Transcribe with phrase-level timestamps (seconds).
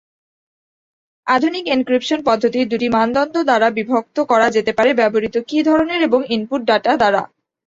[1.27, 6.61] আধুনিক এনক্রিপশন পদ্ধতি দুটি মানদণ্ড দ্বারা বিভক্ত করা যেতে পারে: ব্যবহৃত কী ধরনের এবং ইনপুট
[6.69, 7.21] ডেটা দ্বারা।